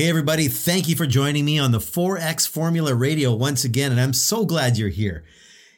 [0.00, 4.00] Hey, everybody, thank you for joining me on the 4X Formula Radio once again, and
[4.00, 5.24] I'm so glad you're here.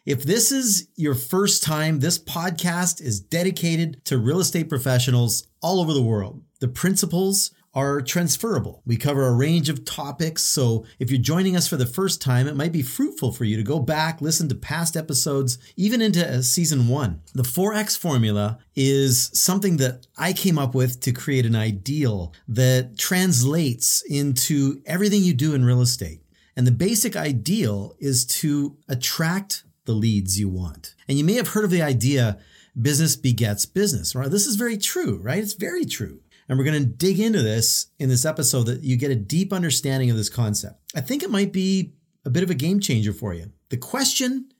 [0.06, 5.80] If this is your first time, this podcast is dedicated to real estate professionals all
[5.80, 6.40] over the world.
[6.60, 8.82] The principles are transferable.
[8.84, 12.46] We cover a range of topics, so if you're joining us for the first time,
[12.46, 16.26] it might be fruitful for you to go back, listen to past episodes, even into
[16.26, 17.22] uh, season one.
[17.34, 22.98] The 4X formula is something that I came up with to create an ideal that
[22.98, 26.20] translates into everything you do in real estate.
[26.56, 30.94] And the basic ideal is to attract the leads you want.
[31.08, 32.38] And you may have heard of the idea
[32.80, 34.30] business begets business, right?
[34.30, 35.42] This is very true, right?
[35.42, 36.20] It's very true.
[36.52, 39.54] And we're going to dig into this in this episode that you get a deep
[39.54, 40.82] understanding of this concept.
[40.94, 41.94] I think it might be
[42.26, 43.52] a bit of a game changer for you.
[43.70, 44.50] The question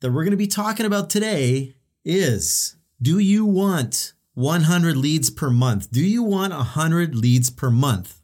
[0.00, 5.48] that we're going to be talking about today is Do you want 100 leads per
[5.48, 5.90] month?
[5.90, 8.20] Do you want 100 leads per month?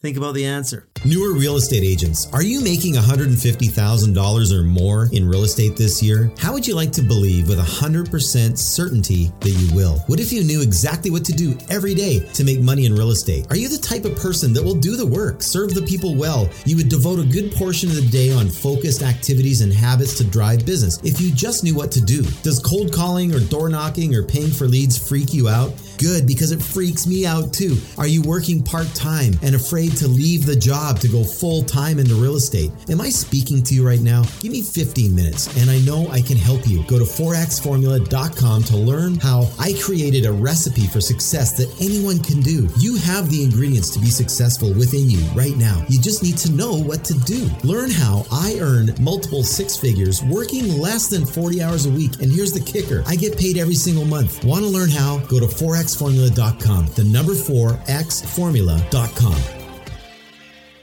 [0.00, 0.88] Think about the answer.
[1.04, 6.30] Newer real estate agents, are you making $150,000 or more in real estate this year?
[6.38, 9.98] How would you like to believe with 100% certainty that you will?
[10.08, 13.10] What if you knew exactly what to do every day to make money in real
[13.10, 13.46] estate?
[13.50, 16.50] Are you the type of person that will do the work, serve the people well?
[16.64, 20.24] You would devote a good portion of the day on focused activities and habits to
[20.24, 22.22] drive business if you just knew what to do.
[22.42, 25.72] Does cold calling or door knocking or paying for leads freak you out?
[25.98, 27.76] Good, because it freaks me out too.
[27.96, 31.98] Are you working part time and afraid to leave the job to go full time
[31.98, 32.70] into real estate?
[32.88, 34.22] Am I speaking to you right now?
[34.40, 36.82] Give me 15 minutes and I know I can help you.
[36.84, 42.40] Go to 4xformula.com to learn how I created a recipe for success that anyone can
[42.40, 42.68] do.
[42.78, 45.84] You have the ingredients to be successful within you right now.
[45.88, 47.50] You just need to know what to do.
[47.64, 52.20] Learn how I earn multiple six figures working less than 40 hours a week.
[52.22, 54.44] And here's the kicker I get paid every single month.
[54.44, 55.18] Want to learn how?
[55.26, 56.86] Go to forex xformula.com.
[56.94, 59.57] The number 4 xformula.com.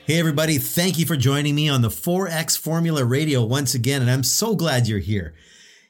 [0.08, 0.60] Hey, everybody.
[0.60, 4.04] Thank you for joining me on the 4X Formula Radio once again.
[4.04, 5.34] And I'm so glad you're here.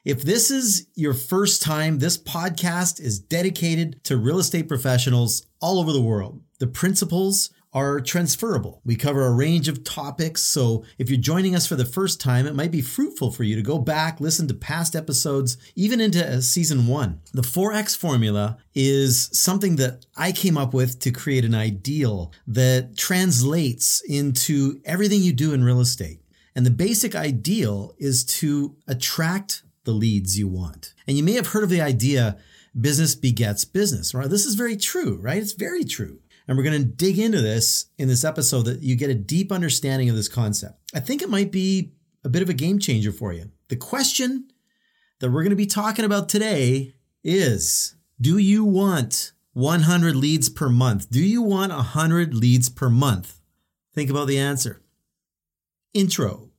[0.06, 5.78] If this is your first time, this podcast is dedicated to real estate professionals all
[5.78, 6.40] over the world.
[6.60, 8.80] The principles are transferable.
[8.86, 12.46] We cover a range of topics, so if you're joining us for the first time,
[12.46, 16.26] it might be fruitful for you to go back, listen to past episodes, even into
[16.26, 17.20] uh, season one.
[17.34, 22.96] The 4X formula is something that I came up with to create an ideal that
[22.96, 26.22] translates into everything you do in real estate.
[26.54, 30.94] And the basic ideal is to attract the leads you want.
[31.06, 32.38] And you may have heard of the idea
[32.78, 34.28] business begets business, right?
[34.28, 35.38] This is very true, right?
[35.38, 36.20] It's very true.
[36.46, 39.50] And we're going to dig into this in this episode that you get a deep
[39.50, 40.80] understanding of this concept.
[40.94, 41.92] I think it might be
[42.24, 43.50] a bit of a game changer for you.
[43.68, 44.50] The question
[45.20, 50.68] that we're going to be talking about today is Do you want 100 leads per
[50.68, 51.10] month?
[51.10, 53.40] Do you want 100 leads per month?
[53.94, 54.82] Think about the answer.
[55.94, 56.50] Intro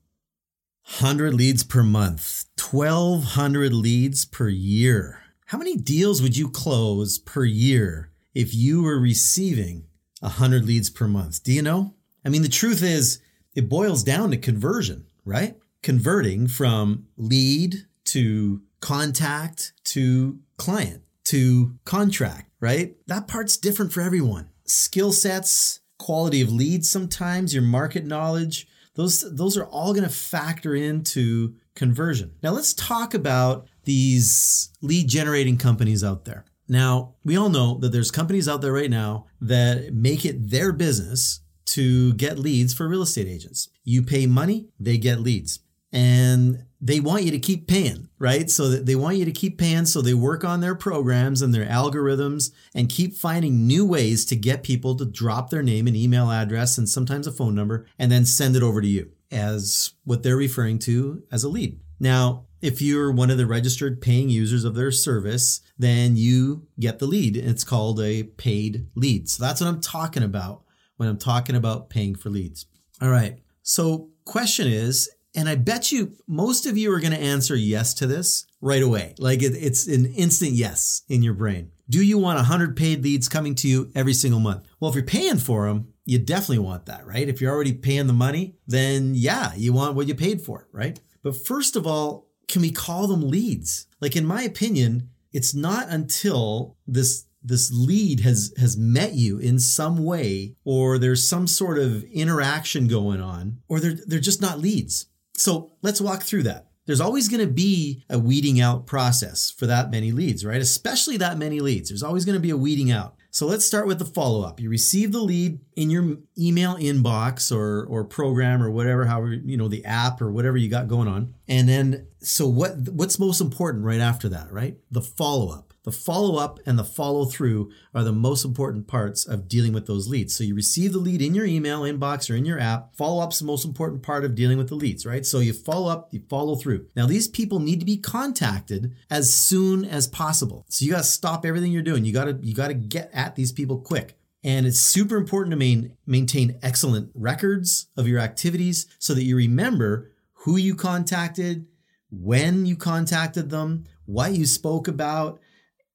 [0.99, 5.19] 100 leads per month, 1,200 leads per year.
[5.47, 9.87] How many deals would you close per year if you were receiving
[10.19, 11.41] 100 leads per month?
[11.41, 11.95] Do you know?
[12.23, 13.19] I mean, the truth is,
[13.55, 15.57] it boils down to conversion, right?
[15.81, 22.95] Converting from lead to contact to client to contract, right?
[23.07, 24.49] That part's different for everyone.
[24.65, 30.13] Skill sets, quality of leads sometimes, your market knowledge, those those are all going to
[30.13, 32.35] factor into conversion.
[32.43, 36.45] Now let's talk about these lead generating companies out there.
[36.67, 40.71] Now, we all know that there's companies out there right now that make it their
[40.73, 43.69] business to get leads for real estate agents.
[43.83, 45.59] You pay money, they get leads.
[45.91, 48.49] And they want you to keep paying, right?
[48.49, 49.85] So they want you to keep paying.
[49.85, 54.35] So they work on their programs and their algorithms and keep finding new ways to
[54.35, 58.11] get people to drop their name and email address and sometimes a phone number and
[58.11, 61.79] then send it over to you as what they're referring to as a lead.
[61.99, 66.99] Now, if you're one of the registered paying users of their service, then you get
[66.99, 67.37] the lead.
[67.37, 69.29] It's called a paid lead.
[69.29, 70.63] So that's what I'm talking about
[70.97, 72.65] when I'm talking about paying for leads.
[73.01, 73.39] All right.
[73.61, 77.93] So, question is, and I bet you most of you are going to answer yes
[77.95, 79.13] to this right away.
[79.19, 81.71] Like it, it's an instant yes in your brain.
[81.89, 84.67] Do you want 100 paid leads coming to you every single month?
[84.79, 87.27] Well, if you're paying for them, you definitely want that, right?
[87.27, 90.99] If you're already paying the money, then yeah, you want what you paid for, right?
[91.27, 93.87] But first of all, can we call them leads?
[93.99, 99.59] Like in my opinion, it's not until this this lead has has met you in
[99.59, 104.59] some way or there's some sort of interaction going on or they're they're just not
[104.59, 105.07] leads.
[105.33, 106.67] So, let's walk through that.
[106.85, 110.61] There's always going to be a weeding out process for that many leads, right?
[110.61, 111.89] Especially that many leads.
[111.89, 113.16] There's always going to be a weeding out.
[113.37, 114.59] So let's start with the follow up.
[114.59, 119.57] You receive the lead in your email inbox or or program or whatever, however you
[119.57, 121.35] know the app or whatever you got going on.
[121.47, 124.79] And then so what what's most important right after that, right?
[124.89, 125.66] The follow up.
[125.87, 129.87] The follow up and the follow through are the most important parts of dealing with
[129.87, 130.35] those leads.
[130.35, 132.93] So you receive the lead in your email inbox or in your app.
[132.97, 135.25] Follow up's the most important part of dealing with the leads, right?
[135.25, 136.87] So you follow up, you follow through.
[136.93, 140.65] Now these people need to be contacted as soon as possible.
[140.67, 142.03] So you got to stop everything you're doing.
[142.03, 144.17] You got to you got to get at these people quick.
[144.43, 149.37] And it's super important to main, maintain excellent records of your activities so that you
[149.37, 151.65] remember who you contacted,
[152.11, 155.39] when you contacted them, what you spoke about,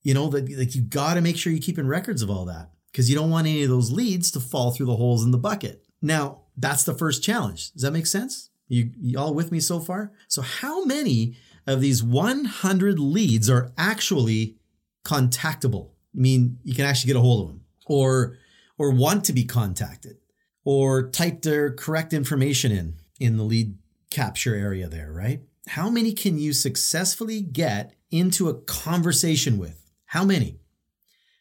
[0.02, 2.70] you know, that like you got to make sure you're keeping records of all that
[2.90, 5.38] because you don't want any of those leads to fall through the holes in the
[5.38, 5.84] bucket.
[6.00, 7.72] Now, that's the first challenge.
[7.72, 8.50] Does that make sense?
[8.69, 10.12] You, you all with me so far?
[10.28, 14.56] So, how many of these 100 leads are actually
[15.04, 15.90] contactable?
[16.14, 18.38] I mean, you can actually get a hold of them or
[18.78, 20.16] or want to be contacted
[20.64, 23.76] or type their correct information in in the lead
[24.10, 25.43] capture area there, right?
[25.69, 29.81] How many can you successfully get into a conversation with?
[30.12, 30.60] How many?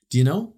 [0.10, 0.54] Do you know?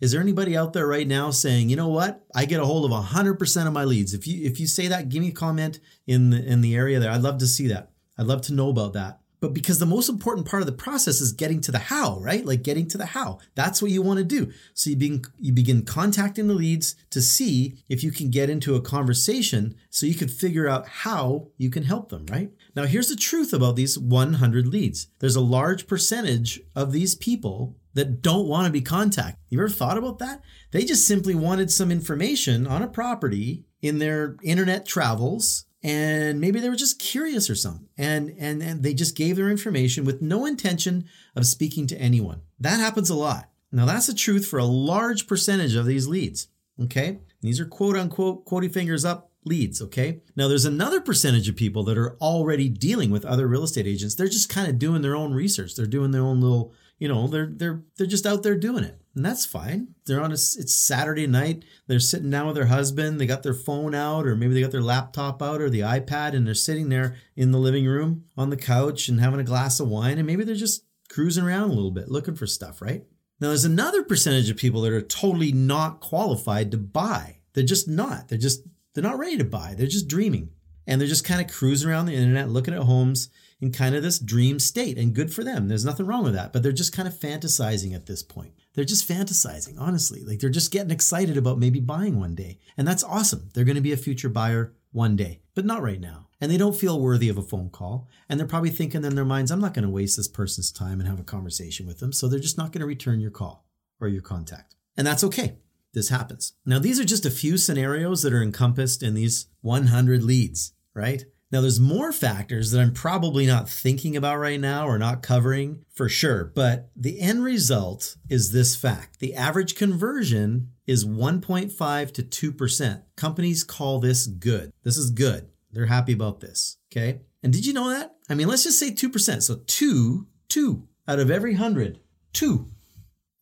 [0.00, 2.24] Is there anybody out there right now saying, you know what?
[2.34, 4.14] I get a hold of 100% of my leads.
[4.14, 6.98] If you if you say that, give me a comment in the in the area
[6.98, 7.10] there.
[7.10, 7.90] I'd love to see that.
[8.16, 9.20] I'd love to know about that.
[9.40, 12.44] But because the most important part of the process is getting to the how, right?
[12.44, 13.38] Like getting to the how.
[13.54, 14.52] That's what you want to do.
[14.74, 18.74] So you begin you begin contacting the leads to see if you can get into
[18.74, 22.50] a conversation so you could figure out how you can help them, right?
[22.74, 25.08] Now here's the truth about these 100 leads.
[25.20, 29.38] There's a large percentage of these people that don't want to be contacted.
[29.48, 30.42] You ever thought about that?
[30.70, 36.60] They just simply wanted some information on a property in their internet travels and maybe
[36.60, 37.88] they were just curious or something.
[37.96, 41.04] And, and and they just gave their information with no intention
[41.36, 42.42] of speaking to anyone.
[42.58, 43.50] That happens a lot.
[43.70, 46.48] Now that's the truth for a large percentage of these leads
[46.82, 47.18] okay?
[47.40, 50.20] These are quote unquote quoting fingers up leads okay?
[50.36, 54.14] Now there's another percentage of people that are already dealing with other real estate agents.
[54.14, 55.74] They're just kind of doing their own research.
[55.74, 58.98] They're doing their own little you know they're they're they're just out there doing it
[59.14, 59.94] and that's fine.
[60.06, 63.54] They're on a it's saturday night they're sitting down with their husband they got their
[63.54, 66.88] phone out or maybe they got their laptop out or the ipad and they're sitting
[66.88, 70.26] there in the living room on the couch and having a glass of wine and
[70.26, 73.04] maybe they're just cruising around a little bit looking for stuff right?
[73.40, 77.38] Now there's another percentage of people that are totally not qualified to buy.
[77.54, 78.28] They're just not.
[78.28, 78.62] They're just
[78.94, 79.74] they're not ready to buy.
[79.76, 80.50] They're just dreaming.
[80.86, 83.28] And they're just kind of cruising around the internet looking at homes
[83.60, 85.68] in kind of this dream state and good for them.
[85.68, 88.52] There's nothing wrong with that, but they're just kind of fantasizing at this point.
[88.74, 90.22] They're just fantasizing, honestly.
[90.24, 92.60] Like they're just getting excited about maybe buying one day.
[92.76, 93.50] And that's awesome.
[93.54, 96.28] They're going to be a future buyer one day, but not right now.
[96.40, 98.08] And they don't feel worthy of a phone call.
[98.28, 101.00] And they're probably thinking in their minds, I'm not going to waste this person's time
[101.00, 102.12] and have a conversation with them.
[102.12, 103.66] So they're just not going to return your call
[104.00, 104.76] or your contact.
[104.96, 105.56] And that's okay.
[105.94, 106.52] This happens.
[106.64, 111.24] Now, these are just a few scenarios that are encompassed in these 100 leads, right?
[111.50, 115.84] Now, there's more factors that I'm probably not thinking about right now or not covering
[115.94, 119.18] for sure, but the end result is this fact.
[119.20, 122.22] The average conversion is 1.5 to
[122.52, 123.02] 2%.
[123.16, 124.72] Companies call this good.
[124.82, 125.48] This is good.
[125.72, 126.76] They're happy about this.
[126.92, 127.20] Okay.
[127.42, 128.16] And did you know that?
[128.28, 129.42] I mean, let's just say 2%.
[129.42, 132.00] So two, two out of every hundred,
[132.32, 132.66] two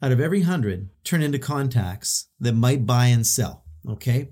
[0.02, 3.64] out of every hundred turn into contacts that might buy and sell.
[3.88, 4.30] Okay.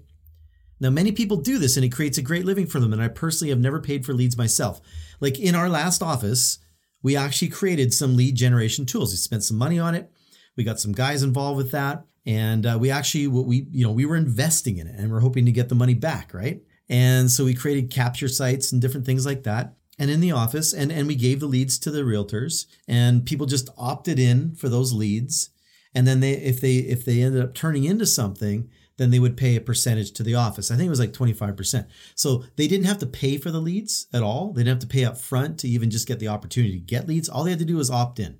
[0.80, 2.92] Now, many people do this and it creates a great living for them.
[2.92, 4.80] And I personally have never paid for leads myself.
[5.20, 6.58] Like in our last office,
[7.02, 9.12] we actually created some lead generation tools.
[9.12, 10.10] We spent some money on it.
[10.56, 12.04] We got some guys involved with that.
[12.26, 15.20] And uh, we actually, what we, you know, we were investing in it and we're
[15.20, 16.62] hoping to get the money back, right?
[16.88, 19.74] And so we created capture sites and different things like that.
[19.98, 23.46] And in the office, and, and we gave the leads to the realtors, and people
[23.46, 25.50] just opted in for those leads.
[25.94, 29.36] And then they, if they, if they ended up turning into something, then they would
[29.36, 30.70] pay a percentage to the office.
[30.70, 31.86] I think it was like 25%.
[32.14, 34.52] So they didn't have to pay for the leads at all.
[34.52, 37.08] They didn't have to pay up front to even just get the opportunity to get
[37.08, 37.28] leads.
[37.28, 38.38] All they had to do was opt in.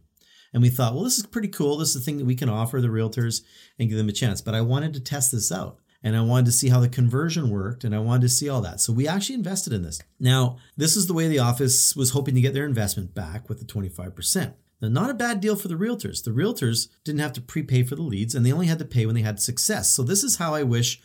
[0.53, 1.77] And we thought, well, this is pretty cool.
[1.77, 3.43] This is the thing that we can offer the realtors
[3.79, 4.41] and give them a chance.
[4.41, 7.51] But I wanted to test this out and I wanted to see how the conversion
[7.51, 8.81] worked and I wanted to see all that.
[8.81, 10.01] So we actually invested in this.
[10.21, 13.59] Now, this is the way the office was hoping to get their investment back with
[13.59, 14.55] the 25%.
[14.85, 16.23] Now, not a bad deal for the realtors.
[16.23, 19.07] The realtors didn't have to prepay for the leads and they only had to pay
[19.07, 19.95] when they had success.
[19.95, 21.01] So, this is how I wish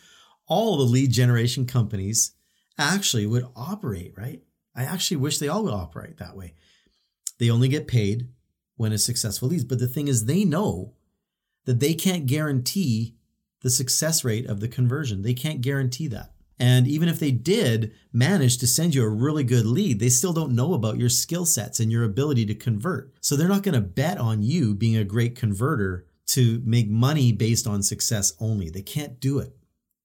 [0.46, 2.32] all the lead generation companies
[2.78, 4.42] actually would operate, right?
[4.74, 6.54] I actually wish they all would operate that way.
[7.38, 8.28] They only get paid
[8.76, 9.64] when a successful leads.
[9.64, 10.94] But the thing is, they know
[11.64, 13.16] that they can't guarantee
[13.62, 15.22] the success rate of the conversion.
[15.22, 16.32] They can't guarantee that.
[16.60, 20.34] And even if they did manage to send you a really good lead, they still
[20.34, 23.12] don't know about your skill sets and your ability to convert.
[23.22, 27.32] So they're not going to bet on you being a great converter to make money
[27.32, 28.68] based on success only.
[28.68, 29.56] They can't do it.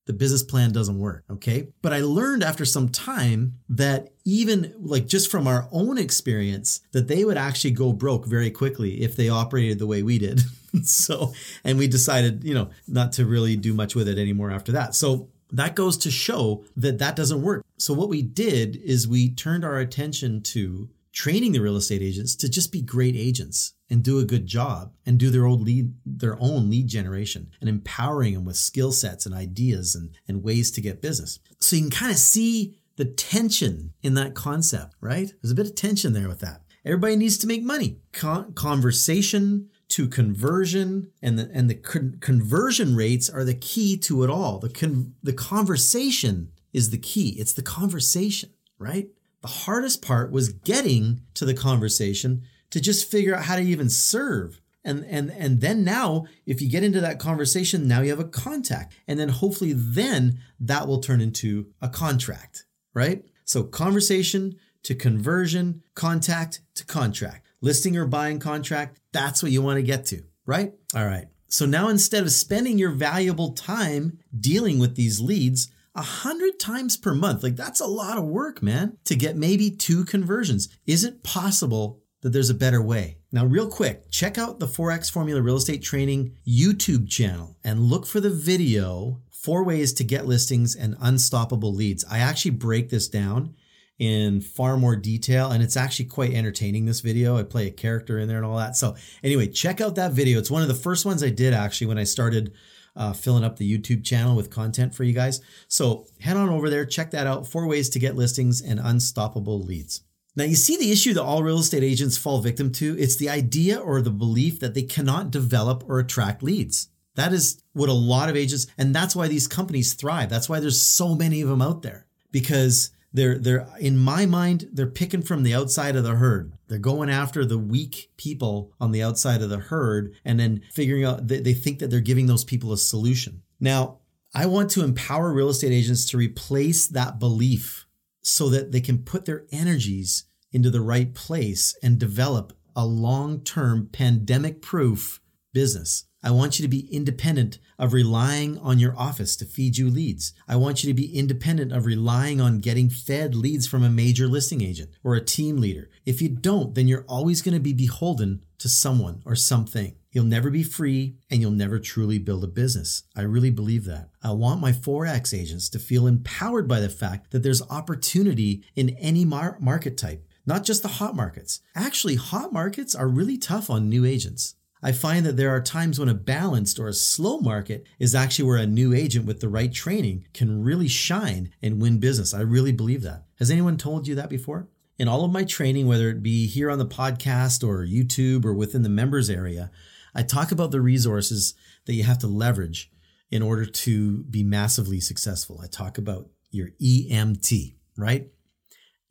[0.06, 1.24] The business plan doesn't work.
[1.30, 1.68] Okay.
[1.82, 7.08] But I learned after some time that even like just from our own experience, that
[7.08, 10.40] they would actually go broke very quickly if they operated the way we did.
[10.84, 11.34] so,
[11.64, 14.94] and we decided, you know, not to really do much with it anymore after that.
[14.94, 17.64] So that goes to show that that doesn't work.
[17.78, 22.36] So what we did is we turned our attention to training the real estate agents
[22.36, 25.94] to just be great agents and do a good job and do their own lead
[26.04, 30.70] their own lead generation and empowering them with skill sets and ideas and, and ways
[30.70, 31.38] to get business.
[31.58, 35.32] So you can kind of see the tension in that concept, right?
[35.42, 36.62] There's a bit of tension there with that.
[36.84, 37.98] Everybody needs to make money.
[38.12, 44.24] Con- conversation, to conversion and the and the con- conversion rates are the key to
[44.24, 44.58] it all.
[44.58, 47.36] The con- the conversation is the key.
[47.38, 49.08] It's the conversation, right?
[49.42, 53.88] The hardest part was getting to the conversation to just figure out how to even
[53.88, 54.60] serve.
[54.84, 58.24] And and and then now if you get into that conversation, now you have a
[58.24, 58.94] contact.
[59.06, 63.24] And then hopefully then that will turn into a contract, right?
[63.44, 69.76] So conversation to conversion, contact to contract listing or buying contract, that's what you want
[69.78, 70.72] to get to, right?
[70.94, 71.26] All right.
[71.48, 76.96] So now instead of spending your valuable time dealing with these leads, a hundred times
[76.96, 80.68] per month, like that's a lot of work, man, to get maybe two conversions.
[80.86, 83.18] Is it possible that there's a better way?
[83.32, 88.06] Now, real quick, check out the 4X Formula Real Estate Training YouTube channel and look
[88.06, 92.04] for the video Four Ways to Get Listings and Unstoppable Leads.
[92.10, 93.54] I actually break this down
[93.98, 97.38] in far more detail and it's actually quite entertaining this video.
[97.38, 98.76] I play a character in there and all that.
[98.76, 100.38] So anyway check out that video.
[100.38, 102.52] It's one of the first ones i did actually when i started
[102.94, 105.40] uh, filling up the youtube channel with content for you guys.
[105.68, 107.46] So head on over there check that out.
[107.46, 110.02] Four ways to get listings and unstoppable leads.
[110.34, 112.98] Now you see the issue that all real estate agents fall victim to?
[112.98, 116.88] It's the idea or the belief that they cannot develop or attract leads.
[117.14, 120.28] That is what a lot of agents and that's why these companies thrive.
[120.28, 122.04] That's why there's so many of them out there.
[122.30, 126.52] Because they're they're in my mind they're picking from the outside of the herd.
[126.68, 131.04] They're going after the weak people on the outside of the herd and then figuring
[131.04, 133.42] out they, they think that they're giving those people a solution.
[133.60, 133.98] Now
[134.34, 137.86] i want to empower real estate agents to replace that belief
[138.22, 143.88] so that they can put their energies into the right place and develop a long-term
[143.92, 145.20] pandemic proof
[145.54, 149.88] business I want you to be independent of relying on your office to feed you
[149.88, 150.32] leads.
[150.48, 154.26] I want you to be independent of relying on getting fed leads from a major
[154.26, 155.88] listing agent or a team leader.
[156.04, 159.94] If you don't, then you're always going to be beholden to someone or something.
[160.10, 163.04] You'll never be free and you'll never truly build a business.
[163.14, 164.08] I really believe that.
[164.20, 168.96] I want my 4X agents to feel empowered by the fact that there's opportunity in
[168.98, 171.60] any mar- market type, not just the hot markets.
[171.76, 174.56] Actually, hot markets are really tough on new agents.
[174.86, 178.44] I find that there are times when a balanced or a slow market is actually
[178.44, 182.32] where a new agent with the right training can really shine and win business.
[182.32, 183.24] I really believe that.
[183.40, 184.68] Has anyone told you that before?
[184.96, 188.54] In all of my training, whether it be here on the podcast or YouTube or
[188.54, 189.72] within the members area,
[190.14, 191.54] I talk about the resources
[191.86, 192.92] that you have to leverage
[193.28, 195.60] in order to be massively successful.
[195.60, 198.28] I talk about your EMT, right?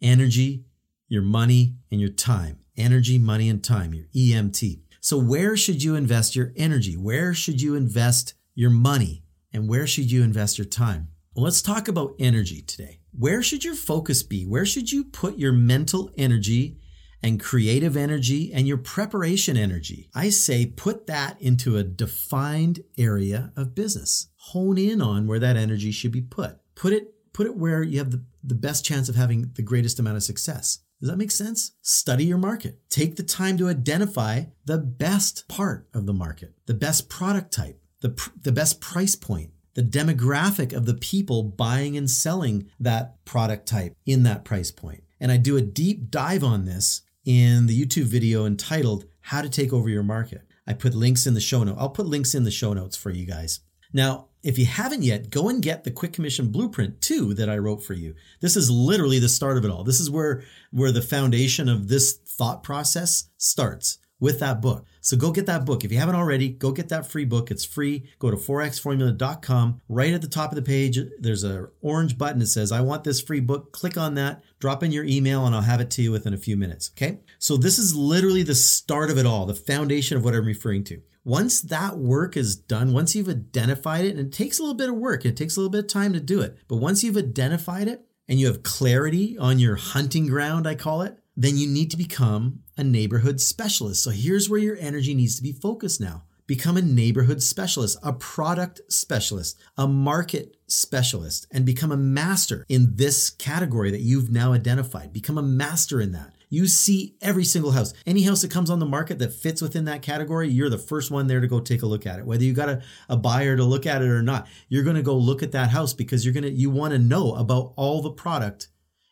[0.01, 0.63] Energy,
[1.09, 2.59] your money, and your time.
[2.77, 4.84] Energy, money, and time, your EMT.
[5.05, 6.97] So, where should you invest your energy?
[6.97, 9.23] Where should you invest your money?
[9.53, 11.09] And where should you invest your time?
[11.35, 13.01] Well, let's talk about energy today.
[13.11, 14.47] Where should your focus be?
[14.47, 16.79] Where should you put your mental energy
[17.21, 20.09] and creative energy and your preparation energy?
[20.15, 24.29] I say put that into a defined area of business.
[24.37, 26.57] Hone in on where that energy should be put.
[26.73, 29.99] Put it put it where you have the, the best chance of having the greatest
[29.99, 30.79] amount of success.
[31.05, 31.73] Does that make sense?
[31.83, 32.79] Study your market.
[32.89, 37.79] Take the time to identify the best part of the market, the best product type,
[38.01, 43.23] the, pr- the best price point, the demographic of the people buying and selling that
[43.23, 45.03] product type in that price point.
[45.19, 49.49] And I do a deep dive on this in the YouTube video entitled How to
[49.49, 50.41] Take Over Your Market.
[50.65, 51.75] I put links in the show note.
[51.77, 53.59] I'll put links in the show notes for you guys.
[53.93, 57.57] Now, if you haven't yet, go and get the Quick Commission Blueprint 2 that I
[57.57, 58.13] wrote for you.
[58.41, 59.83] This is literally the start of it all.
[59.83, 64.85] This is where, where the foundation of this thought process starts with that book.
[65.01, 65.83] So go get that book.
[65.83, 67.49] If you haven't already, go get that free book.
[67.49, 68.07] It's free.
[68.19, 69.81] Go to 4xformula.com.
[69.89, 73.03] Right at the top of the page, there's an orange button that says, I want
[73.03, 73.71] this free book.
[73.71, 76.37] Click on that, drop in your email, and I'll have it to you within a
[76.37, 76.91] few minutes.
[76.95, 77.19] Okay.
[77.39, 80.83] So this is literally the start of it all, the foundation of what I'm referring
[80.85, 81.01] to.
[81.25, 84.89] Once that work is done, once you've identified it, and it takes a little bit
[84.89, 87.17] of work, it takes a little bit of time to do it, but once you've
[87.17, 91.67] identified it and you have clarity on your hunting ground, I call it, then you
[91.67, 94.03] need to become a neighborhood specialist.
[94.03, 96.25] So here's where your energy needs to be focused now.
[96.45, 102.97] Become a neighborhood specialist, a product specialist, a market specialist, and become a master in
[102.97, 105.11] this category that you've now identified.
[105.11, 106.34] Become a master in that.
[106.49, 107.93] You see every single house.
[108.05, 111.11] Any house that comes on the market that fits within that category, you're the first
[111.11, 112.25] one there to go take a look at it.
[112.25, 115.01] Whether you got a, a buyer to look at it or not, you're going to
[115.01, 118.01] go look at that house because you're going to you want to know about all
[118.01, 118.69] the product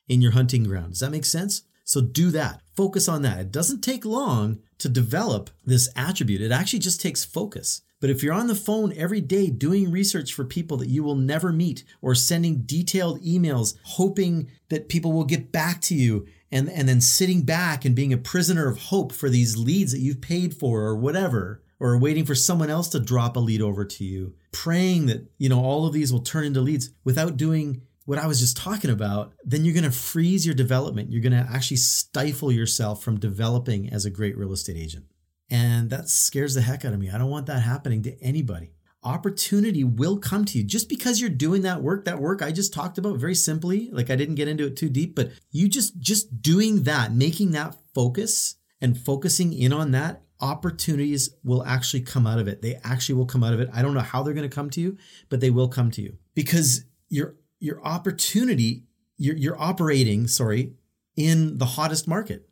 [0.08, 0.92] in your hunting ground.
[0.92, 1.64] Does that make sense?
[1.86, 2.62] So do that.
[2.76, 3.40] Focus on that.
[3.40, 6.42] It doesn't take long to develop this attribute.
[6.42, 7.82] It actually just takes focus.
[8.00, 11.16] But if you're on the phone every day doing research for people that you will
[11.16, 16.70] never meet or sending detailed emails, hoping that people will get back to you and,
[16.70, 20.22] and then sitting back and being a prisoner of hope for these leads that you've
[20.22, 24.06] paid for or whatever, or waiting for someone else to drop a lead over to
[24.06, 28.20] you, praying that, you know, all of these will turn into leads without doing what
[28.20, 31.12] I was just talking about, then you're going to freeze your development.
[31.12, 35.06] You're going to actually stifle yourself from developing as a great real estate agent.
[35.50, 37.10] And that scares the heck out of me.
[37.10, 38.74] I don't want that happening to anybody.
[39.04, 42.74] Opportunity will come to you just because you're doing that work, that work I just
[42.74, 43.90] talked about very simply.
[43.92, 47.52] Like I didn't get into it too deep, but you just, just doing that, making
[47.52, 52.62] that focus and focusing in on that, opportunities will actually come out of it.
[52.62, 53.70] They actually will come out of it.
[53.74, 54.98] I don't know how they're going to come to you,
[55.30, 58.84] but they will come to you because your, your opportunity,
[59.18, 60.74] you're, you're operating, sorry,
[61.16, 62.50] in the hottest market.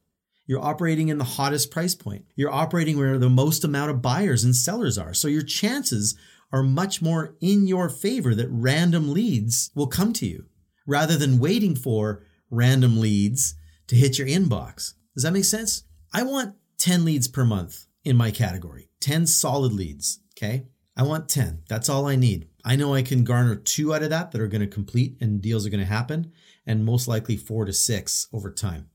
[0.48, 2.26] You're operating in the hottest price point.
[2.36, 5.14] You're operating where the most amount of buyers and sellers are.
[5.14, 6.18] So your chances
[6.52, 10.46] are much more in your favor that random leads will come to you
[10.86, 13.56] rather than waiting for random leads
[13.88, 14.94] to hit your inbox.
[15.14, 15.84] Does that make sense?
[16.14, 20.20] I want 10 leads per month in my category, 10 solid leads.
[20.38, 20.66] Okay.
[20.98, 21.64] I want 10.
[21.70, 22.48] That's all I need.
[22.66, 25.42] I know I can garner two out of that that are going to complete and
[25.42, 26.32] deals are going to happen,
[26.66, 28.90] and most likely four to six over time.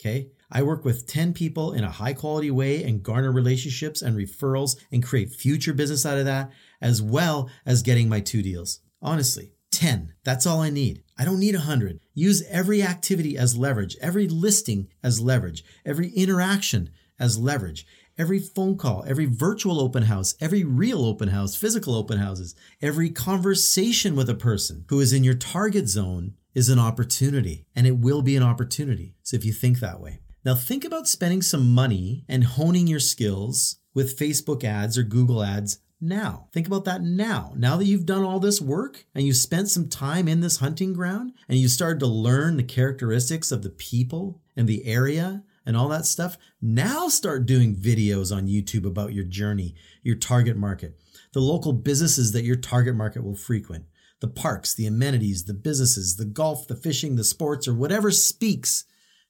[0.00, 0.30] Okay.
[0.50, 4.76] I work with 10 people in a high quality way and garner relationships and referrals
[4.90, 8.80] and create future business out of that, as well as getting my two deals.
[9.02, 10.14] Honestly, 10.
[10.24, 11.02] That's all I need.
[11.18, 12.00] I don't need 100.
[12.14, 17.86] Use every activity as leverage, every listing as leverage, every interaction as leverage,
[18.18, 23.10] every phone call, every virtual open house, every real open house, physical open houses, every
[23.10, 27.98] conversation with a person who is in your target zone is an opportunity and it
[27.98, 29.14] will be an opportunity.
[29.22, 30.20] So if you think that way.
[30.44, 35.42] Now, think about spending some money and honing your skills with Facebook ads or Google
[35.42, 36.48] ads now.
[36.52, 37.52] Think about that now.
[37.56, 40.92] Now that you've done all this work and you spent some time in this hunting
[40.92, 45.76] ground and you started to learn the characteristics of the people and the area and
[45.76, 50.98] all that stuff, now start doing videos on YouTube about your journey, your target market,
[51.32, 53.84] the local businesses that your target market will frequent,
[54.20, 58.84] the parks, the amenities, the businesses, the golf, the fishing, the sports, or whatever speaks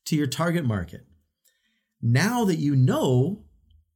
[0.05, 1.05] to your target market.
[2.01, 3.45] Now that you know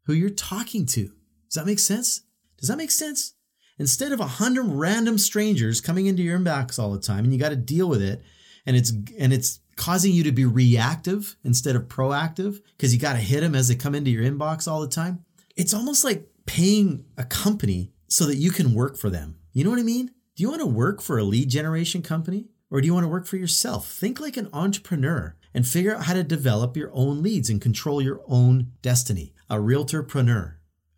[0.06, 2.22] who you're talking to, does that make sense?
[2.58, 3.34] Does that make sense?
[3.78, 7.38] Instead of a hundred random strangers coming into your inbox all the time and you
[7.38, 8.22] got to deal with it
[8.66, 13.14] and it's and it's causing you to be reactive instead of proactive because you got
[13.14, 15.24] to hit them as they come into your inbox all the time.
[15.56, 19.36] It's almost like paying a company so that you can work for them.
[19.52, 20.06] You know what I mean?
[20.36, 23.08] Do you want to work for a lead generation company or do you want to
[23.08, 23.90] work for yourself?
[23.90, 28.02] Think like an entrepreneur and figure out how to develop your own leads and control
[28.02, 29.32] your own destiny.
[29.48, 30.54] A realtorpreneur.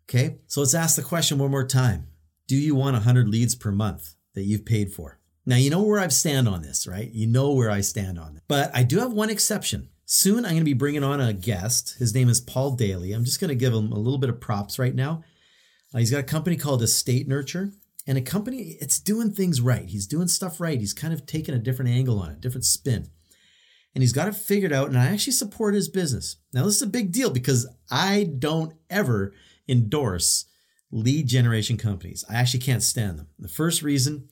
[0.09, 2.07] Okay, so let's ask the question one more time.
[2.47, 5.19] Do you want 100 leads per month that you've paid for?
[5.45, 7.11] Now, you know where I stand on this, right?
[7.11, 8.43] You know where I stand on it.
[8.47, 9.89] But I do have one exception.
[10.05, 11.97] Soon I'm going to be bringing on a guest.
[11.99, 13.11] His name is Paul Daly.
[13.11, 15.23] I'm just going to give him a little bit of props right now.
[15.93, 17.71] Uh, he's got a company called Estate Nurture
[18.05, 19.89] and a company, it's doing things right.
[19.89, 20.79] He's doing stuff right.
[20.79, 23.09] He's kind of taking a different angle on it, different spin
[23.97, 24.89] and he's got it figured out.
[24.89, 26.35] And I actually support his business.
[26.53, 29.33] Now, this is a big deal because I don't ever
[29.67, 30.45] endorse
[30.91, 32.23] lead generation companies.
[32.29, 33.27] I actually can't stand them.
[33.39, 34.29] The first reason,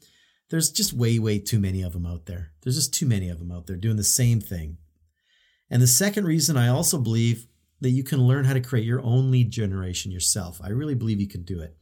[0.50, 2.52] there's just way, way too many of them out there.
[2.62, 4.78] There's just too many of them out there doing the same thing.
[5.70, 7.48] And the second reason, I also believe
[7.82, 10.62] that you can learn how to create your own lead generation yourself.
[10.64, 11.76] I really believe you can do it.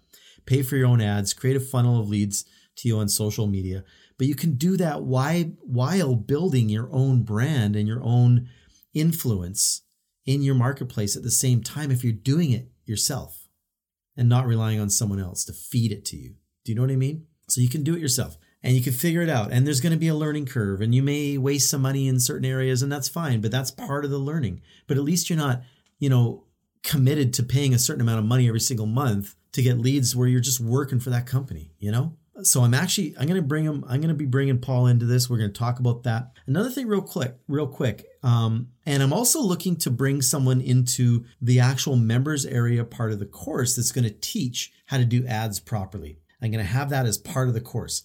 [0.46, 2.46] Pay for your own ads, create a funnel of leads
[2.78, 3.84] to you on social media.
[4.18, 8.50] But you can do that while building your own brand and your own
[8.94, 9.82] influence
[10.26, 13.43] in your marketplace at the same time if you're doing it yourself
[14.16, 16.36] and not relying on someone else to feed it to you.
[16.64, 17.26] Do you know what I mean?
[17.50, 19.52] So you can do it yourself and you can figure it out.
[19.52, 22.20] And there's going to be a learning curve and you may waste some money in
[22.20, 24.62] certain areas and that's fine, but that's part of the learning.
[24.88, 25.62] But at least you're not,
[26.00, 26.46] you know,
[26.84, 30.28] committed to paying a certain amount of money every single month to get leads where
[30.28, 32.14] you're just working for that company, you know?
[32.42, 33.84] So I'm actually I'm going to bring him.
[33.88, 35.30] I'm going to be bringing Paul into this.
[35.30, 36.32] We're going to talk about that.
[36.48, 38.06] Another thing, real quick, real quick.
[38.24, 43.20] Um, and I'm also looking to bring someone into the actual members area part of
[43.20, 46.20] the course that's going to teach how to do ads properly.
[46.42, 48.04] I'm going to have that as part of the course.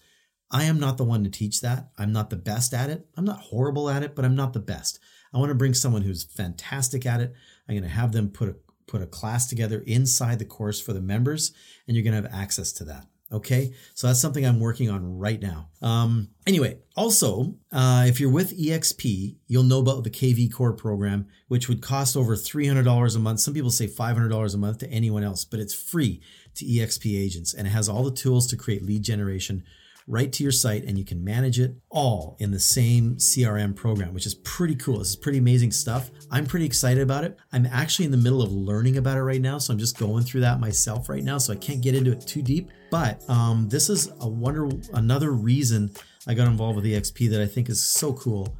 [0.50, 1.90] I am not the one to teach that.
[1.98, 3.06] I'm not the best at it.
[3.16, 4.98] I'm not horrible at it, but I'm not the best.
[5.32, 7.34] I want to bring someone who's fantastic at it.
[7.68, 10.94] I'm going to have them put a put a class together inside the course for
[10.94, 11.52] the members,
[11.86, 13.06] and you're going to have access to that.
[13.30, 15.68] Okay, so that's something I'm working on right now.
[15.82, 21.68] Um, anyway, also, uh, if you're with EXP, you'll know about the kvCORE program, which
[21.68, 23.40] would cost over $300 a month.
[23.40, 26.22] Some people say $500 a month to anyone else, but it's free
[26.54, 29.62] to EXP agents and it has all the tools to create lead generation
[30.08, 34.14] right to your site and you can manage it all in the same CRM program,
[34.14, 34.98] which is pretty cool.
[34.98, 36.10] This is pretty amazing stuff.
[36.30, 37.36] I'm pretty excited about it.
[37.52, 40.24] I'm actually in the middle of learning about it right now, so I'm just going
[40.24, 42.70] through that myself right now, so I can't get into it too deep.
[42.90, 45.90] But um, this is a wonder another reason
[46.26, 48.56] I got involved with EXP that I think is so cool.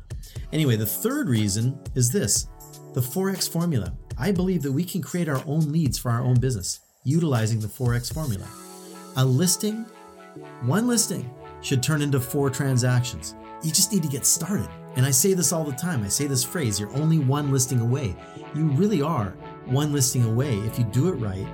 [0.53, 2.47] Anyway, the third reason is this
[2.95, 3.95] the 4X formula.
[4.19, 7.69] I believe that we can create our own leads for our own business utilizing the
[7.69, 8.47] 4X formula.
[9.17, 9.87] A listing,
[10.63, 11.29] one listing,
[11.61, 13.35] should turn into four transactions.
[13.63, 14.69] You just need to get started.
[14.97, 16.05] And I say this all the time.
[16.05, 18.17] I say this phrase you're only one listing away.
[18.55, 19.31] You really are
[19.67, 20.59] one listing away.
[20.59, 21.47] If you do it right,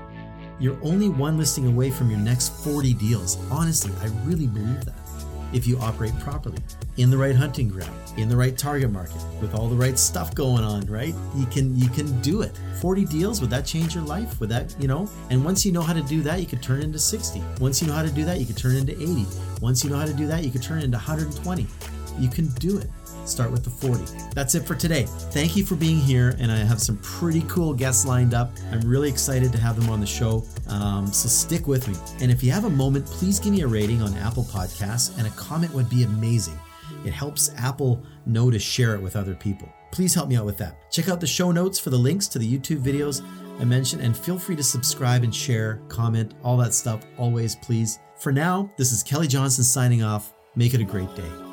[0.59, 3.38] you're only one listing away from your next 40 deals.
[3.51, 4.95] Honestly, I really believe that
[5.55, 6.59] if you operate properly
[6.97, 10.35] in the right hunting ground in the right target market with all the right stuff
[10.35, 11.14] going on right?
[11.37, 12.59] You can you can do it.
[12.81, 14.40] 40 deals would that change your life?
[14.40, 15.09] Would that you know?
[15.31, 17.88] And once you know how to do that you could turn into 60 once you
[17.88, 19.27] know how to do that you could turn into 80
[19.61, 21.67] once you know how to do that you could turn into 120
[22.19, 22.88] you can do it
[23.25, 24.05] start with the 40.
[24.35, 25.05] That's it for today.
[25.31, 28.53] Thank you for being here, and I have some pretty cool guests lined up.
[28.71, 31.95] I'm really excited to have them on the show, um, so stick with me.
[32.21, 35.27] And if you have a moment, please give me a rating on Apple Podcasts, and
[35.27, 36.59] a comment would be amazing.
[37.05, 39.69] It helps Apple know to share it with other people.
[39.91, 40.91] Please help me out with that.
[40.91, 43.23] Check out the show notes for the links to the YouTube videos
[43.61, 48.01] I mentioned, and feel free to subscribe and share, comment, all that stuff, always, please.
[48.19, 50.33] For now, this is Kelly Johnson signing off.
[50.57, 51.43] Make it a great day.